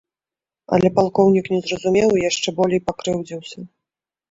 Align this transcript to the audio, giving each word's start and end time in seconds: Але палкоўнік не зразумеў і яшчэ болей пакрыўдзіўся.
Але 0.77 0.89
палкоўнік 0.95 1.51
не 1.57 1.61
зразумеў 1.67 2.09
і 2.17 2.25
яшчэ 2.29 2.49
болей 2.63 2.83
пакрыўдзіўся. 2.91 3.57